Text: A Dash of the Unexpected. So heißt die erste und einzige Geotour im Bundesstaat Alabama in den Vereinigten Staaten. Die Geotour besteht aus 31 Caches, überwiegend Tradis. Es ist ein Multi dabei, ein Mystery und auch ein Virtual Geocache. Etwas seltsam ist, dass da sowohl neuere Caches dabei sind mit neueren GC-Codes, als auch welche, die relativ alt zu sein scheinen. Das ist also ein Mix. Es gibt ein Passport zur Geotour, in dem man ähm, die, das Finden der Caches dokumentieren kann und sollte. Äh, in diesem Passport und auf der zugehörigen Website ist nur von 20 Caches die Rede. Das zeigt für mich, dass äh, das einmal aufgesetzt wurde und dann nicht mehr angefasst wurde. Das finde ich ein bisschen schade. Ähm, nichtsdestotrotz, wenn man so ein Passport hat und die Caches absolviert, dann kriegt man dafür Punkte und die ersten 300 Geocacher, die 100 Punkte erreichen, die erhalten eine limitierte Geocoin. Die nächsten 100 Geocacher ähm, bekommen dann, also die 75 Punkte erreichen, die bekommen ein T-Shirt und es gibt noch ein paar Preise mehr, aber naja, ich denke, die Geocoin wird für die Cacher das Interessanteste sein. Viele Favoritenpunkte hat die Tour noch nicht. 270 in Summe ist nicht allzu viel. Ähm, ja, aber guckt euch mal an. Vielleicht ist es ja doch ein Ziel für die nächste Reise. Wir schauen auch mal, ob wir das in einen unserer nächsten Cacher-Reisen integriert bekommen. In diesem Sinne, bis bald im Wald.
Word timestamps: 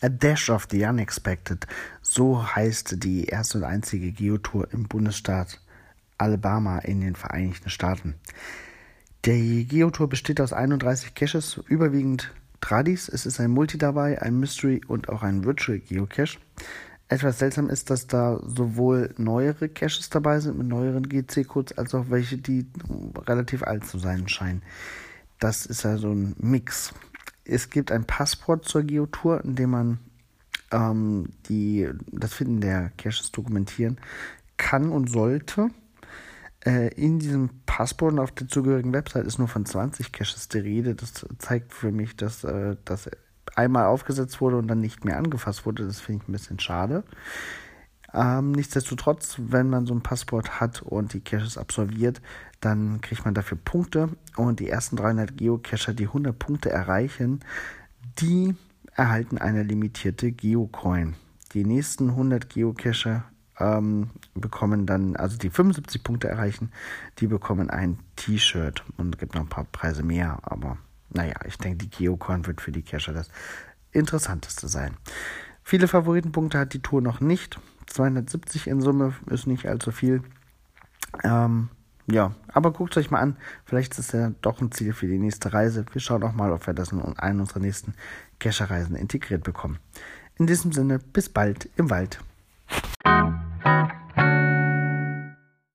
A 0.00 0.08
Dash 0.08 0.48
of 0.48 0.68
the 0.70 0.84
Unexpected. 0.84 1.66
So 2.02 2.54
heißt 2.54 3.02
die 3.02 3.24
erste 3.24 3.58
und 3.58 3.64
einzige 3.64 4.12
Geotour 4.12 4.68
im 4.72 4.84
Bundesstaat 4.84 5.60
Alabama 6.18 6.78
in 6.78 7.00
den 7.00 7.16
Vereinigten 7.16 7.68
Staaten. 7.68 8.14
Die 9.24 9.66
Geotour 9.66 10.08
besteht 10.08 10.40
aus 10.40 10.52
31 10.52 11.16
Caches, 11.16 11.60
überwiegend 11.66 12.32
Tradis. 12.60 13.08
Es 13.08 13.26
ist 13.26 13.40
ein 13.40 13.50
Multi 13.50 13.76
dabei, 13.76 14.22
ein 14.22 14.38
Mystery 14.38 14.80
und 14.86 15.08
auch 15.08 15.24
ein 15.24 15.44
Virtual 15.44 15.80
Geocache. 15.80 16.38
Etwas 17.08 17.40
seltsam 17.40 17.68
ist, 17.68 17.90
dass 17.90 18.06
da 18.06 18.38
sowohl 18.44 19.14
neuere 19.16 19.68
Caches 19.68 20.10
dabei 20.10 20.38
sind 20.38 20.58
mit 20.58 20.68
neueren 20.68 21.08
GC-Codes, 21.08 21.76
als 21.76 21.92
auch 21.94 22.10
welche, 22.10 22.38
die 22.38 22.66
relativ 23.26 23.64
alt 23.64 23.84
zu 23.84 23.98
sein 23.98 24.28
scheinen. 24.28 24.62
Das 25.40 25.66
ist 25.66 25.84
also 25.84 26.12
ein 26.12 26.36
Mix. 26.38 26.92
Es 27.48 27.70
gibt 27.70 27.90
ein 27.90 28.04
Passport 28.04 28.64
zur 28.66 28.82
Geotour, 28.82 29.44
in 29.44 29.56
dem 29.56 29.70
man 29.70 29.98
ähm, 30.70 31.30
die, 31.48 31.88
das 32.12 32.34
Finden 32.34 32.60
der 32.60 32.90
Caches 32.96 33.32
dokumentieren 33.32 33.98
kann 34.56 34.90
und 34.90 35.10
sollte. 35.10 35.68
Äh, 36.64 36.88
in 36.94 37.18
diesem 37.18 37.50
Passport 37.66 38.12
und 38.12 38.18
auf 38.18 38.32
der 38.32 38.48
zugehörigen 38.48 38.92
Website 38.92 39.26
ist 39.26 39.38
nur 39.38 39.48
von 39.48 39.64
20 39.64 40.12
Caches 40.12 40.48
die 40.48 40.58
Rede. 40.58 40.94
Das 40.94 41.26
zeigt 41.38 41.72
für 41.72 41.92
mich, 41.92 42.16
dass 42.16 42.44
äh, 42.44 42.76
das 42.84 43.08
einmal 43.54 43.86
aufgesetzt 43.86 44.40
wurde 44.40 44.56
und 44.56 44.68
dann 44.68 44.80
nicht 44.80 45.04
mehr 45.04 45.16
angefasst 45.16 45.64
wurde. 45.64 45.86
Das 45.86 46.00
finde 46.00 46.22
ich 46.22 46.28
ein 46.28 46.32
bisschen 46.32 46.60
schade. 46.60 47.04
Ähm, 48.14 48.52
nichtsdestotrotz, 48.52 49.36
wenn 49.38 49.68
man 49.68 49.86
so 49.86 49.94
ein 49.94 50.02
Passport 50.02 50.60
hat 50.60 50.82
und 50.82 51.12
die 51.12 51.20
Caches 51.20 51.58
absolviert, 51.58 52.22
dann 52.60 53.00
kriegt 53.00 53.24
man 53.24 53.34
dafür 53.34 53.58
Punkte 53.62 54.10
und 54.36 54.60
die 54.60 54.68
ersten 54.68 54.96
300 54.96 55.36
Geocacher, 55.36 55.92
die 55.92 56.06
100 56.06 56.38
Punkte 56.38 56.70
erreichen, 56.70 57.40
die 58.18 58.54
erhalten 58.94 59.38
eine 59.38 59.62
limitierte 59.62 60.32
Geocoin. 60.32 61.14
Die 61.52 61.64
nächsten 61.64 62.10
100 62.10 62.48
Geocacher 62.48 63.24
ähm, 63.58 64.10
bekommen 64.34 64.86
dann, 64.86 65.16
also 65.16 65.36
die 65.36 65.50
75 65.50 66.02
Punkte 66.02 66.28
erreichen, 66.28 66.72
die 67.18 67.26
bekommen 67.26 67.70
ein 67.70 67.98
T-Shirt 68.16 68.84
und 68.96 69.14
es 69.14 69.18
gibt 69.20 69.34
noch 69.34 69.42
ein 69.42 69.48
paar 69.48 69.64
Preise 69.64 70.02
mehr, 70.02 70.38
aber 70.42 70.78
naja, 71.10 71.34
ich 71.46 71.58
denke, 71.58 71.78
die 71.78 71.90
Geocoin 71.90 72.46
wird 72.46 72.60
für 72.60 72.72
die 72.72 72.82
Cacher 72.82 73.12
das 73.12 73.30
Interessanteste 73.92 74.68
sein. 74.68 74.96
Viele 75.62 75.88
Favoritenpunkte 75.88 76.58
hat 76.58 76.72
die 76.74 76.82
Tour 76.82 77.00
noch 77.00 77.20
nicht. 77.20 77.58
270 77.88 78.66
in 78.66 78.80
Summe 78.80 79.14
ist 79.30 79.46
nicht 79.46 79.66
allzu 79.66 79.90
viel. 79.90 80.22
Ähm, 81.24 81.68
ja, 82.10 82.32
aber 82.48 82.72
guckt 82.72 82.96
euch 82.96 83.10
mal 83.10 83.20
an. 83.20 83.36
Vielleicht 83.64 83.92
ist 83.92 83.98
es 83.98 84.12
ja 84.12 84.32
doch 84.40 84.60
ein 84.62 84.72
Ziel 84.72 84.92
für 84.92 85.06
die 85.06 85.18
nächste 85.18 85.52
Reise. 85.52 85.84
Wir 85.92 86.00
schauen 86.00 86.22
auch 86.22 86.32
mal, 86.32 86.52
ob 86.52 86.66
wir 86.66 86.74
das 86.74 86.92
in 86.92 87.00
einen 87.00 87.40
unserer 87.40 87.60
nächsten 87.60 87.94
Cacher-Reisen 88.38 88.96
integriert 88.96 89.42
bekommen. 89.42 89.78
In 90.38 90.46
diesem 90.46 90.72
Sinne, 90.72 90.98
bis 90.98 91.28
bald 91.28 91.68
im 91.76 91.90
Wald. 91.90 92.20